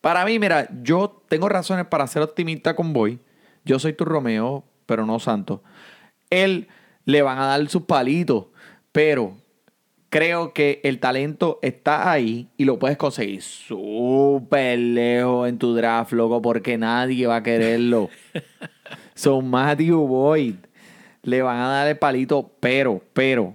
[0.00, 3.18] Para mí, mira, yo tengo razones para ser optimista con Boy.
[3.64, 5.60] Yo soy tu Romeo, pero no Santos.
[6.30, 6.68] Él
[7.04, 8.46] le van a dar sus palitos,
[8.92, 9.36] pero
[10.14, 16.12] creo que el talento está ahí y lo puedes conseguir súper lejos en tu draft,
[16.12, 18.10] loco, porque nadie va a quererlo.
[19.16, 20.54] Son Matthew Boyd.
[21.24, 23.54] Le van a dar el palito, pero, pero,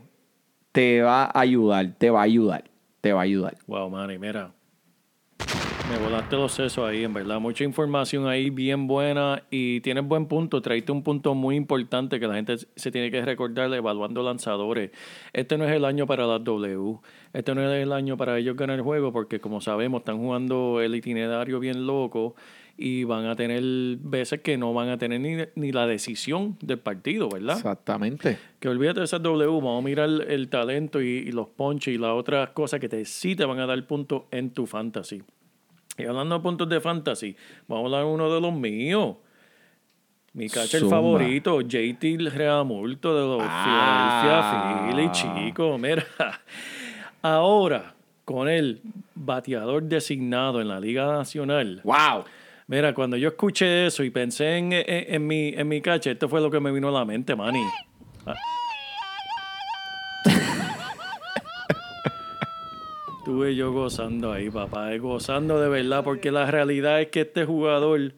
[0.74, 2.66] te va a ayudar, te va a ayudar,
[3.00, 3.56] te va a ayudar.
[3.66, 4.52] Wow, Manny, mira.
[5.90, 7.40] Me volaste los sesos ahí, en verdad.
[7.40, 10.62] Mucha información ahí bien buena y tienes buen punto.
[10.62, 14.92] Traíste un punto muy importante que la gente se tiene que recordar evaluando lanzadores.
[15.34, 17.00] Este no es el año para las W.
[17.34, 20.80] Este no es el año para ellos ganar el juego porque, como sabemos, están jugando
[20.80, 22.36] el itinerario bien loco
[22.78, 23.64] y van a tener
[23.98, 27.58] veces que no van a tener ni, ni la decisión del partido, ¿verdad?
[27.58, 28.38] Exactamente.
[28.60, 31.98] Que olvídate de esas W, vamos a mirar el talento y, y los ponches y
[31.98, 35.24] las otras cosas que te, sí te van a dar puntos en tu fantasy.
[36.00, 37.36] Y hablando de puntos de fantasy,
[37.68, 39.16] vamos a hablar de uno de los míos.
[40.34, 40.98] Mi catcher Zumba.
[40.98, 44.22] favorito, JT Realmulto de los Ah.
[44.24, 45.78] Philadelphia Phillies, chico.
[45.78, 46.06] Mira,
[47.22, 47.94] ahora,
[48.26, 48.82] con el
[49.16, 51.82] bateador designado en la Liga Nacional.
[51.84, 52.26] ¡Wow!
[52.68, 56.30] Mira, cuando yo escuché eso y pensé en, en, en mi, en mi cache, esto
[56.30, 57.64] fue lo que me vino a la mente, Manny.
[58.28, 58.36] Ah.
[63.30, 67.46] Estuve yo gozando ahí, papá, eh, gozando de verdad, porque la realidad es que este
[67.46, 68.12] jugador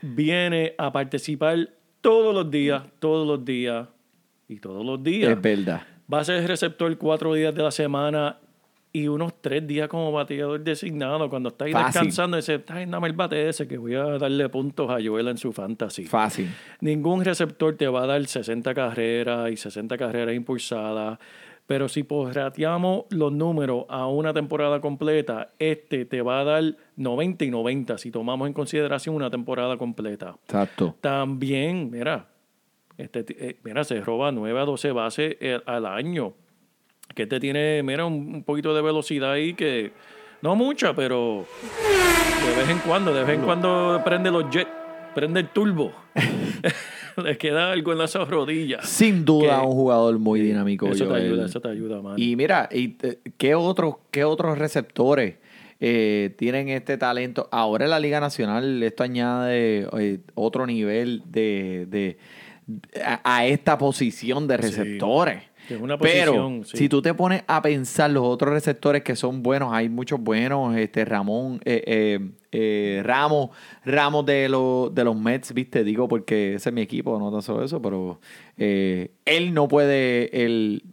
[0.00, 3.88] viene a participar todos los días, todos los días
[4.46, 5.32] y todos los días.
[5.32, 5.82] Es verdad.
[6.10, 8.38] Va a ser receptor cuatro días de la semana
[8.92, 11.28] y unos tres días como bateador designado.
[11.28, 11.86] Cuando está ahí Fácil.
[11.86, 15.36] descansando, dice, ay, dame el bate ese que voy a darle puntos a Joel en
[15.36, 16.04] su fantasy.
[16.04, 16.48] Fácil.
[16.80, 21.18] Ningún receptor te va a dar 60 carreras y 60 carreras impulsadas.
[21.66, 27.44] Pero si posrateamos los números a una temporada completa, este te va a dar 90
[27.44, 30.36] y 90 si tomamos en consideración una temporada completa.
[30.44, 30.94] Exacto.
[31.00, 32.28] También, mira,
[32.96, 36.34] este, eh, mira, se roba 9 a 12 bases eh, al año.
[37.14, 39.92] Que este tiene, mira, un, un poquito de velocidad ahí que
[40.42, 41.46] no mucha, pero
[42.44, 44.70] de vez en cuando, de vez en cuando prende los jets,
[45.14, 45.92] prende el turbo.
[47.22, 48.88] Le queda algo en las rodillas.
[48.88, 50.86] Sin duda, Que- un jugador muy dinámico.
[50.88, 52.14] Eso te ayuda, eso te ayuda, man.
[52.16, 55.36] Y mira, y, eh, ¿qué, otros, ¿qué otros receptores
[55.80, 57.48] eh, tienen este talento?
[57.52, 62.18] Ahora en la Liga Nacional esto añade eh, otro nivel de, de-
[63.04, 65.36] a, a esta posición de receptores.
[65.38, 66.76] Es una Pero sí.
[66.76, 70.76] si tú te pones a pensar los otros receptores que son buenos, hay muchos buenos,
[70.76, 73.50] este Ramón, eh, eh, eh, Ramos,
[73.84, 77.42] Ramos de, los de los Mets, viste, digo porque ese es mi equipo, no tan
[77.42, 78.20] solo eso, pero
[78.56, 80.84] él no puede él,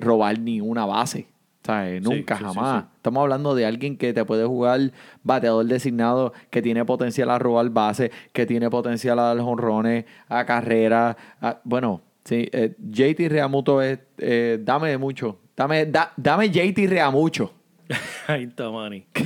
[0.00, 1.26] robar ni una base.
[1.64, 2.00] ¿sabes?
[2.02, 2.84] Nunca, sí, sí, jamás.
[2.96, 4.90] Estamos hablando de alguien que te puede jugar
[5.22, 10.46] bateador designado, que tiene potencial a robar base, que tiene potencial a dar jonrones, a
[10.46, 11.14] carrera.
[11.42, 15.38] a- bueno, sí, eh, JT Realmuto es, eh, dame de mucho.
[15.56, 17.52] Dame, da- dame JT Realmucho.
[18.28, 19.06] Ahí está, Manny.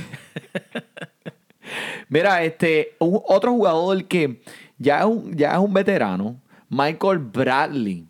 [2.09, 4.41] Mira, este, un- otro jugador que
[4.77, 6.39] ya es, un, ya es un veterano,
[6.69, 8.07] Michael Bradley.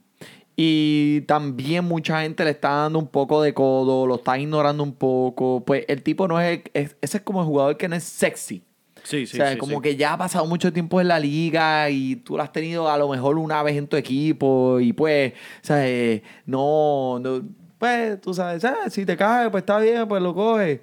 [0.55, 4.93] Y también mucha gente le está dando un poco de codo, lo está ignorando un
[4.93, 5.63] poco.
[5.65, 8.63] Pues el tipo no es, es- ese es como el jugador que no es sexy.
[9.03, 11.89] Sí, sí, o sea, sí, como que ya ha pasado mucho tiempo en la liga
[11.89, 15.33] y tú lo has tenido a lo mejor una vez en tu equipo y pues,
[15.33, 17.41] o sea, eh, no, no,
[17.77, 20.79] pues tú sabes, ah, si te cae, pues está bien, pues lo coges.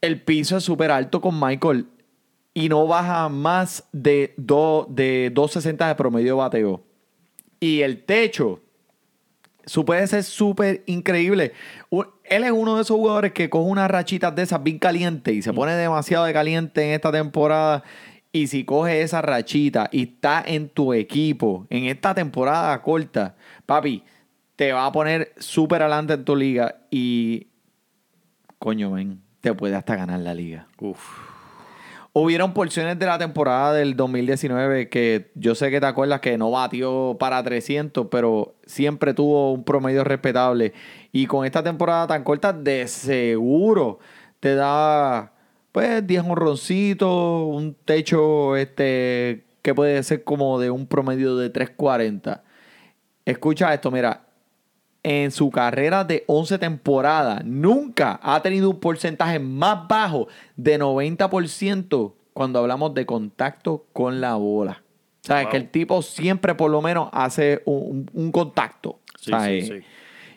[0.00, 1.86] El piso es súper alto con Michael
[2.54, 6.82] y no baja más de, do- de 2.60 de promedio de bateo.
[7.58, 8.60] Y el techo,
[9.66, 11.52] su puede ser súper increíble.
[12.24, 15.42] Él es uno de esos jugadores que coge unas rachitas de esas bien calientes y
[15.42, 17.82] se pone demasiado de caliente en esta temporada.
[18.32, 24.04] Y si coge esa rachita y está en tu equipo en esta temporada corta, papi,
[24.56, 27.48] te va a poner súper adelante en tu liga y,
[28.58, 30.66] coño, men, te puede hasta ganar la liga.
[30.78, 31.35] Uf.
[32.18, 36.50] Hubieron porciones de la temporada del 2019 que yo sé que te acuerdas que no
[36.50, 40.72] batió para 300, pero siempre tuvo un promedio respetable.
[41.12, 43.98] Y con esta temporada tan corta, de seguro
[44.40, 45.34] te da
[45.72, 52.42] pues 10 honroncitos, un techo este que puede ser como de un promedio de 340.
[53.26, 54.25] Escucha esto, mira,
[55.08, 62.12] en su carrera de 11 temporadas nunca ha tenido un porcentaje más bajo de 90%
[62.32, 64.82] cuando hablamos de contacto con la bola.
[65.22, 65.50] O sea, Wow.
[65.50, 68.98] que el tipo siempre por lo menos hace un, contacto.
[69.16, 69.68] Sí, ¿sabes?
[69.68, 69.84] sí, sí.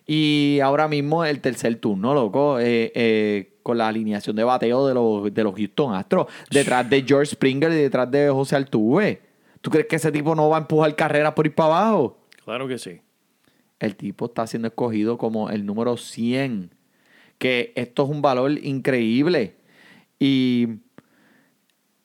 [0.05, 4.93] Y ahora mismo el tercer turno, loco, eh, eh, con la alineación de bateo de
[4.93, 9.19] los, de los Houston Astros, detrás de George Springer y detrás de José Altuve.
[9.62, 12.19] ¿Tú crees que ese tipo no va a empujar carreras por ir para abajo?
[12.45, 13.01] Claro que sí.
[13.79, 16.71] El tipo está siendo escogido como el número 100.
[17.37, 19.55] Que esto es un valor increíble.
[20.19, 20.67] Y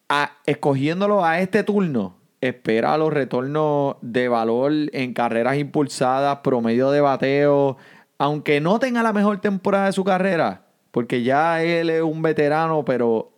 [0.08, 7.00] a- escogiéndolo a este turno, espera los retornos de valor en carreras impulsadas, promedio de
[7.00, 7.76] bateo.
[8.18, 12.84] Aunque no tenga la mejor temporada de su carrera, porque ya él es un veterano,
[12.84, 13.32] pero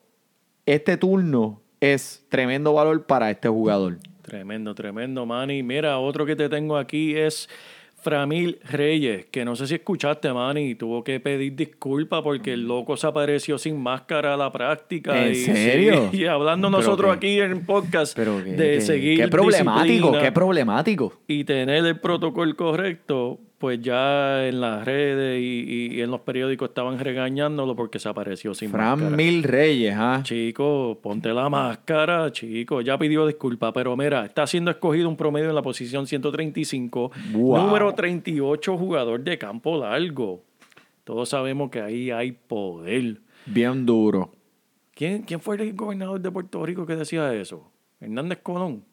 [0.66, 3.98] este turno es tremendo valor para este jugador.
[4.22, 5.62] Tremendo, tremendo, Manny.
[5.62, 7.48] Mira, otro que te tengo aquí es
[7.98, 12.96] Framil Reyes, que no sé si escuchaste, Manny, tuvo que pedir disculpas porque el loco
[12.96, 15.24] se apareció sin máscara a la práctica.
[15.26, 16.08] ¿En y, serio?
[16.12, 20.12] sí, y hablando nosotros qué- aquí en podcast Pero qué, de qué- seguir qué problemático,
[20.12, 21.20] qué problemático.
[21.26, 26.98] y tener el protocolo correcto, pues ya en las redes y, en los periódicos estaban
[26.98, 29.16] regañándolo porque se apareció sin Fran máscara.
[29.16, 30.20] Mil Reyes, ¿ah?
[30.22, 32.80] Chico, ponte la máscara, chico.
[32.82, 37.56] Ya pidió disculpas, pero mira, está siendo escogido un promedio en la posición 135, Wow.
[37.58, 40.42] número 38 jugador de campo largo.
[41.04, 43.20] Todos sabemos que ahí hay poder.
[43.46, 44.32] Bien duro.
[44.94, 47.70] ¿Quién, quién fue el gobernador de Puerto Rico que decía eso?
[48.00, 48.84] Hernández Colón.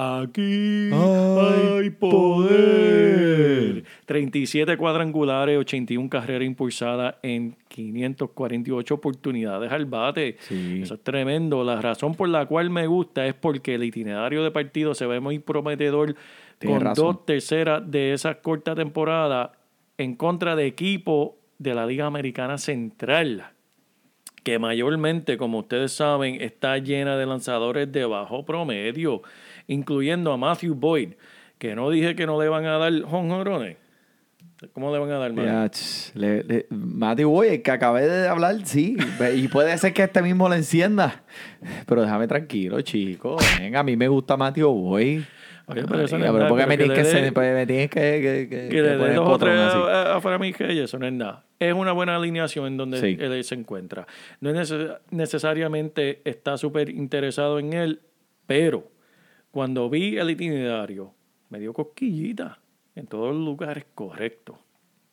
[0.00, 3.82] Aquí Hay poder.
[4.06, 10.36] 37 cuadrangulares, 81 carreras impulsadas en 548 oportunidades al bate.
[10.38, 10.82] Sí.
[10.84, 11.64] Eso es tremendo.
[11.64, 15.18] La razón por la cual me gusta es porque el itinerario de partido se ve
[15.18, 16.14] muy prometedor
[16.60, 17.04] Tienes con razón.
[17.04, 19.50] dos terceras de esa corta temporada
[19.96, 23.50] en contra de equipos de la Liga Americana Central
[24.44, 29.20] que mayormente, como ustedes saben, está llena de lanzadores de bajo promedio,
[29.68, 31.10] incluyendo a Matthew Boyd,
[31.58, 33.76] que no dije que no le van a dar jonjorones.
[34.72, 38.56] ¿Cómo le van a dar, ch, le, le- Matty Boy, el que acabé de hablar,
[38.64, 38.96] sí.
[39.36, 41.22] Y puede ser que este mismo lo encienda.
[41.86, 43.36] Pero déjame tranquilo, chico.
[43.60, 45.24] Venga, a mí me gusta Matty Boy.
[45.66, 47.20] Oye, pero eso no Ay, es pero nada, ¿por qué pero me que tienes que,
[47.20, 50.38] le me tienes que, que, que- Que que le poner dos o tres afuera a
[50.40, 51.44] mi y eso no es nada.
[51.60, 53.16] Es una buena alineación en donde Sí.
[53.20, 54.06] él se encuentra.
[54.40, 58.00] No es neces- necesariamente está súper interesado en él,
[58.46, 58.90] pero
[59.58, 61.12] cuando vi el itinerario,
[61.48, 62.60] me dio cosquillita
[62.94, 64.56] en todos los lugares correctos.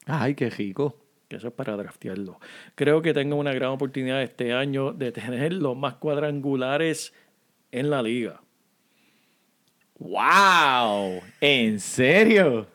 [0.06, 0.98] Ay, qué rico.
[1.28, 2.40] que eso es para draftearlo.
[2.76, 7.12] Creo que tengo una gran oportunidad este año de tener los más cuadrangulares
[7.72, 8.40] en la liga.
[9.98, 11.22] ¡Wow!
[11.42, 12.68] ¿En serio?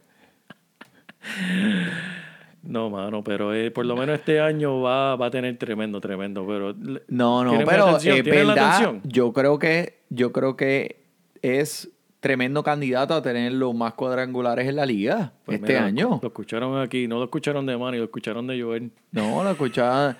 [2.64, 6.44] No, mano, pero eh, por lo menos este año va, va a tener tremendo, tremendo.
[6.48, 6.74] Pero
[7.06, 10.99] No, no, ¿Quieren mi pero es yo creo que yo creo que
[11.42, 11.88] es
[12.20, 16.18] tremendo candidato a tener los más cuadrangulares en la liga pues este mira, año.
[16.20, 18.90] Lo escucharon aquí, no lo escucharon de Manny, lo escucharon de Joel.
[19.12, 20.16] No, lo escuchaba,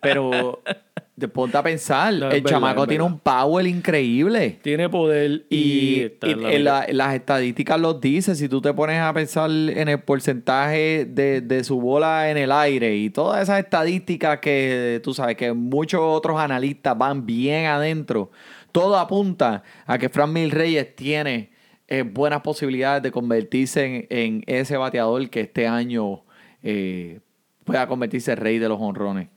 [0.00, 0.60] pero
[1.16, 4.58] te ponte a pensar, No, el verdad, chamaco tiene un power increíble.
[4.62, 6.86] Tiene poder y, Y, está y- en la en liga.
[6.88, 11.40] la- las estadísticas los dice, si tú te pones a pensar en el porcentaje de,
[11.40, 16.00] de su bola en el aire y todas esas estadísticas que tú sabes que muchos
[16.02, 18.32] otros analistas van bien adentro,
[18.74, 21.52] todo apunta a que Fran Mil Reyes tiene
[21.86, 26.24] eh, buenas posibilidades de convertirse en, en ese bateador que este año
[26.60, 27.20] eh,
[27.62, 29.28] pueda convertirse en rey de los honrones.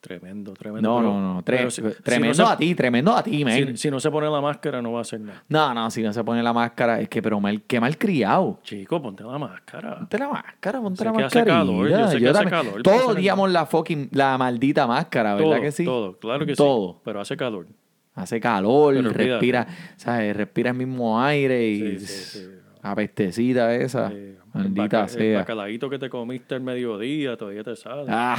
[0.00, 0.88] Tremendo, tremendo.
[0.88, 3.54] No, pero- no, no, tre- si tremendo no se- a ti, tremendo a ti, man.
[3.54, 5.44] Si, si no se pone la máscara, no va a hacer nada.
[5.48, 8.58] No, no, si no se pone la máscara, es que, pero mal, qué mal criado.
[8.64, 9.98] Chico, ponte la máscara.
[9.98, 11.44] Ponte la máscara, ponte Sé la máscara.
[11.44, 15.60] calor, yo sé que hace calor, Todos odiamos la fucking, la maldita máscara, ¿verdad Todo,
[15.60, 15.84] que sí?
[15.84, 16.94] todo, claro que Todo.
[16.94, 16.98] sí.
[17.04, 17.66] Pero hace calor.
[18.14, 20.36] Hace calor, Pero respira, ¿sabes?
[20.36, 22.46] Respira el mismo aire y Sí, sí, sí.
[22.82, 24.08] apestecida esa.
[24.08, 25.38] El Maldita El sea.
[25.38, 28.04] bacalaíto que te comiste al mediodía todavía te sale.
[28.08, 28.36] Ah.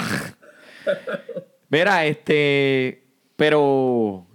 [1.69, 3.03] Mira, este,
[3.35, 4.27] pero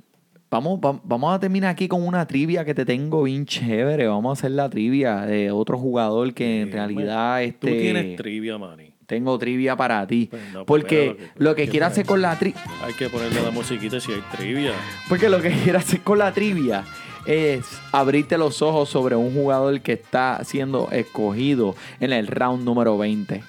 [0.51, 4.09] vamos, vam- vamos a terminar aquí con una trivia que te tengo bien chévere.
[4.09, 8.59] Vamos a hacer la trivia de otro jugador que en realidad Tú este, tienes trivia,
[8.59, 8.93] Manny.
[9.09, 10.27] Tengo trivia para ti.
[10.31, 13.43] Pues no, pues porque lo que, que- quiero hacer con la trivia, Hay que ponerle
[13.43, 14.73] la musiquita si hay trivia.
[15.09, 16.85] porque lo que quiero hacer con la trivia
[17.27, 22.97] es abrirte los ojos sobre un jugador que está siendo escogido en el round número
[22.99, 23.43] 20.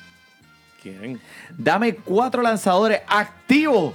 [0.82, 1.20] ¿Quién?
[1.58, 3.94] Dame cuatro lanzadores activos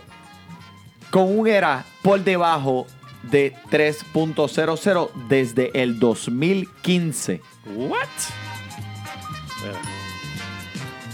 [1.10, 2.86] con un ERA por debajo
[3.22, 7.40] de 3.00 desde el 2015.
[7.74, 8.08] ¿What?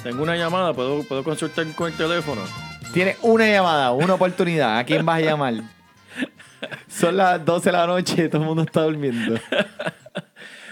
[0.02, 2.40] Tengo una llamada, ¿puedo, puedo consultar con el teléfono.
[2.94, 4.78] Tienes una llamada, una oportunidad.
[4.78, 5.54] ¿A quién vas a llamar?
[6.88, 9.38] Son las 12 de la noche, todo el mundo está durmiendo.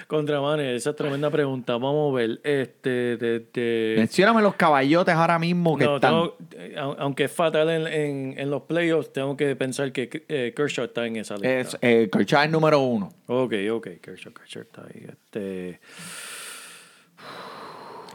[0.06, 1.74] Contra Manny, esa es tremenda pregunta.
[1.74, 2.40] Vamos a ver.
[2.42, 2.88] Este,
[3.18, 6.10] de, de- Mencióname los caballotes ahora mismo que No, están.
[6.12, 10.24] tengo- eh, au- aunque es fatal en, en- en los playoffs, tengo que pensar que
[10.28, 11.50] eh, Kershaw está en esa lista.
[11.50, 13.12] Es eh, Kershaw es número uno.
[13.26, 15.06] Ok, ok, Kershaw, Kershaw está ahí.
[15.10, 15.80] Este,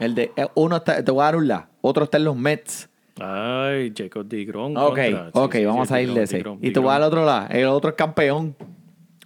[0.00, 2.36] El de, eh, uno está, te voy a dar un la, otro está en los
[2.36, 2.88] Mets.
[3.20, 4.76] ay, Jacob DeGrom.
[4.76, 6.44] Ok, contra- ok, sí, vamos sí, a ir de ese.
[6.62, 7.22] Y te voy a dar el DeGrom.
[7.22, 8.56] otro lado, el otro es campeón.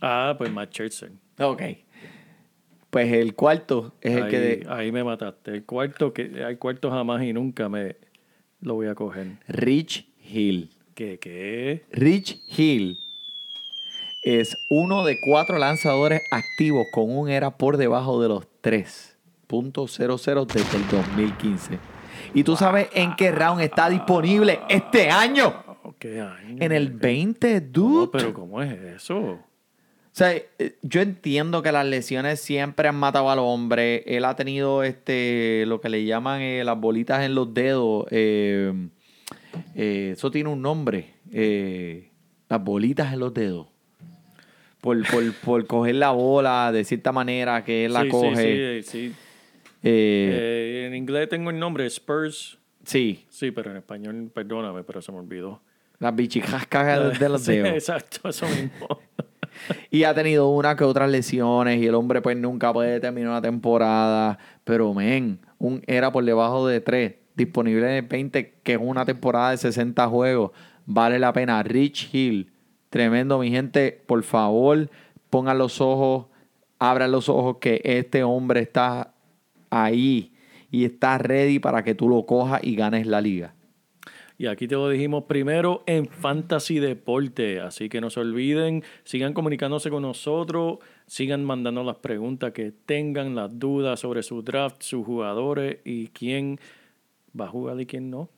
[0.01, 1.11] Ah, pues Matt Scherzer.
[1.41, 1.63] Ok.
[2.91, 4.39] Pues el cuarto es el que...
[4.39, 5.51] de- ahí me mataste.
[5.53, 7.97] El cuarto, que hay cuarto jamás y nunca me
[8.61, 9.37] lo voy a coger.
[9.49, 10.71] Rich Hill.
[10.95, 11.19] ¿Qué?
[11.19, 11.85] ¿Qué?
[11.93, 12.97] Rich Hill
[14.25, 18.47] es uno de cuatro lanzadores activos con un ERA por debajo de los
[19.49, 21.79] 3.00 desde el 2015.
[22.35, 25.65] ¿Y tú sabes en qué round está disponible este año?
[25.99, 26.57] ¿Qué año?
[26.61, 28.09] En el 20, No, dude.
[28.13, 29.19] pero ¿cómo es eso?
[29.19, 29.41] O
[30.19, 34.03] sea, eh, yo entiendo que las lesiones siempre han matado al hombre.
[34.07, 38.07] Él ha tenido este lo que le llaman eh, las bolitas en los dedos.
[38.11, 38.73] eh,
[39.75, 41.15] eh, eso tiene un nombre.
[42.49, 43.69] las bolitas en los dedos.
[44.81, 48.83] Por, por, por coger la bola de cierta manera que él la sí, coge.
[48.83, 49.15] Sí, sí, sí.
[49.83, 52.59] Eh, Eh, en inglés tengo el nombre Spurs.
[52.85, 55.61] Sí, Sí, pero en español, perdóname, pero se me olvidó.
[56.01, 57.71] las bichicascas de los Sí, dedos.
[57.71, 58.89] exacto, eso mismo.
[59.91, 63.43] Y ha tenido una que otras lesiones y el hombre pues nunca puede terminar una
[63.43, 64.39] temporada.
[64.63, 69.05] Pero, men, un era por debajo de 3, disponible en el 20, que es una
[69.05, 70.53] temporada de 60 juegos.
[70.87, 71.61] Vale la pena.
[71.65, 72.53] Rich Hill,
[72.89, 74.01] tremendo, mi gente.
[74.07, 74.89] Por favor,
[75.29, 76.27] pongan los ojos,
[76.79, 79.15] abran los ojos que este hombre está
[79.71, 80.33] ahí
[80.71, 83.55] y está ready para que tú lo cojas y ganes la liga.
[84.41, 87.59] Y aquí te lo dijimos primero en Fantasy Deporte.
[87.59, 93.35] Así que no se olviden, sigan comunicándose con nosotros, sigan mandando las preguntas que tengan,
[93.35, 96.61] las dudas sobre su draft, sus jugadores y quién
[97.39, 98.31] va a jugar y quién no.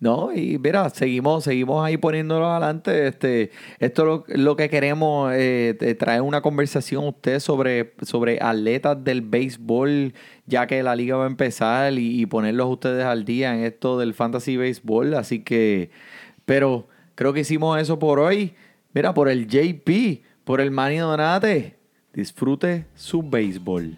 [0.00, 3.06] No, y mira, seguimos, seguimos ahí poniéndolo adelante.
[3.06, 8.38] Este, esto es lo, lo que queremos, eh, traer una conversación a usted sobre, sobre
[8.42, 10.12] atletas del béisbol,
[10.46, 13.98] ya que la liga va a empezar y, y ponerlos ustedes al día en esto
[13.98, 15.14] del fantasy béisbol.
[15.14, 15.90] Así que,
[16.44, 18.54] pero creo que hicimos eso por hoy.
[18.92, 21.76] Mira, por el JP, por el Manny Donate.
[22.12, 23.96] Disfrute su béisbol.